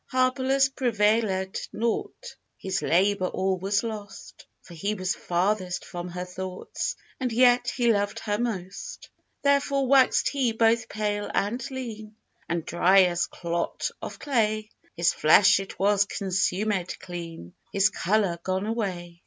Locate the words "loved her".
7.93-8.39